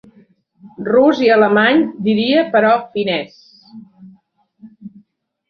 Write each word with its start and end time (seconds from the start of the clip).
Rus 0.87 1.19
i 1.25 1.29
alemany, 1.35 1.83
diria, 2.07 2.41
però 2.57 2.73
finès... 2.97 3.39